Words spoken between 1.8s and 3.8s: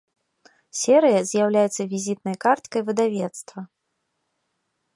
візітнай карткай выдавецтва.